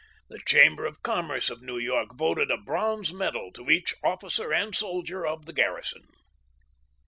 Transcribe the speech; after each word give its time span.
The 0.29 0.39
Chamber 0.47 0.87
of 0.87 1.03
Commerce 1.03 1.51
of 1.51 1.61
New 1.61 1.77
York 1.77 2.15
voted 2.17 2.49
a 2.49 2.57
bronze 2.57 3.13
medal 3.13 3.51
to 3.53 3.69
each 3.69 3.93
officer 4.03 4.51
and 4.51 4.75
soldier 4.75 5.27
of 5.27 5.45
the 5.45 5.53
garrison. 5.53 6.05